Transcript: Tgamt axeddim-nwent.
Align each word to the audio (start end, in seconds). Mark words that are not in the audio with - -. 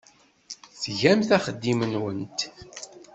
Tgamt 0.81 1.29
axeddim-nwent. 1.37 2.39